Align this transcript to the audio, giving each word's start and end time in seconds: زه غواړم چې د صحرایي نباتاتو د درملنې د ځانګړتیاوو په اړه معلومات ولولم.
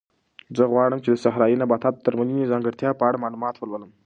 زه 0.57 0.63
غواړم 0.71 0.99
چې 1.03 1.09
د 1.11 1.17
صحرایي 1.23 1.55
نباتاتو 1.61 1.97
د 1.99 2.03
درملنې 2.05 2.43
د 2.43 2.51
ځانګړتیاوو 2.53 2.99
په 2.99 3.05
اړه 3.09 3.21
معلومات 3.23 3.55
ولولم. 3.57 3.91